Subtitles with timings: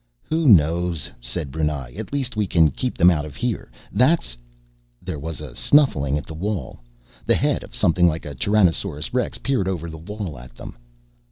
[0.23, 1.93] "Who knows?" said Brunei.
[1.95, 3.71] "At least we can keep them out of here.
[3.91, 4.35] That's"
[5.03, 6.79] There was a snuffling at the wall.
[7.27, 10.75] The head of something like a Tyrannosaurus Rex peered over the wall at them.